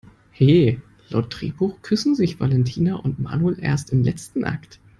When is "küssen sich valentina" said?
1.83-2.95